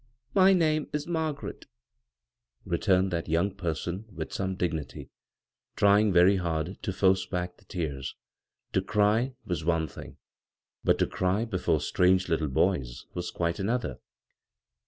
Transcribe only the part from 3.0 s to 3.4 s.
that